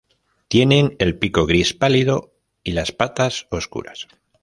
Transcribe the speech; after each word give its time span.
Tienen 0.47 0.95
el 0.97 1.19
pico 1.19 1.45
gris 1.45 1.75
pálido 1.75 2.33
y 2.63 2.71
las 2.71 2.91
patas 2.91 3.45
oscuras. 3.51 4.07